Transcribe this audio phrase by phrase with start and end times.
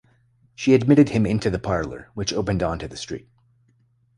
[0.55, 3.29] She admitted him into the parlour, which opened on to the street.